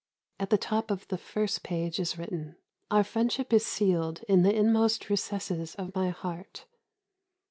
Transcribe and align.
At 0.39 0.49
the 0.49 0.57
top 0.57 0.89
of 0.89 1.07
the 1.09 1.17
first 1.19 1.61
page 1.61 1.99
is 1.99 2.17
written, 2.17 2.55
"Our 2.89 3.03
friendship 3.03 3.53
is 3.53 3.67
sealed 3.67 4.23
in 4.27 4.41
the 4.41 4.51
inmost 4.55 5.11
recesses 5.11 5.75
of 5.75 5.93
my 5.93 6.09
heart." 6.09 6.65